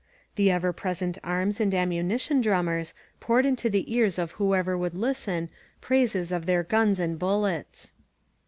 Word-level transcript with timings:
The 0.33 0.49
ever 0.49 0.73
present 0.73 1.19
arms 1.23 1.61
and 1.61 1.75
ammunition 1.75 2.41
drummers 2.41 2.95
poured 3.19 3.45
into 3.45 3.69
the 3.69 3.93
ears 3.93 4.17
of 4.17 4.31
whoever 4.31 4.75
would 4.75 4.95
listen, 4.95 5.47
praises 5.79 6.31
of 6.31 6.47
their 6.47 6.63
guns 6.63 6.99
and 6.99 7.19
bullets. 7.19 7.93